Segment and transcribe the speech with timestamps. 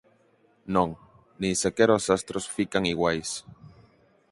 [0.75, 0.89] Non,
[1.41, 3.29] nin sequera os astros fican iguais.